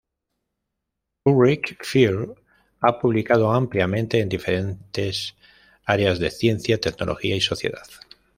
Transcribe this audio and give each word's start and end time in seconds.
Ulrike 1.25 1.77
Felt 1.83 2.35
ha 2.79 2.97
publicado 2.99 3.53
ampliamente 3.53 4.19
en 4.19 4.29
diferentes 4.29 5.35
áreas 5.85 6.17
de 6.17 6.31
Ciencia, 6.31 6.79
Tecnología 6.81 7.35
y 7.35 7.41
Sociedad. 7.41 7.85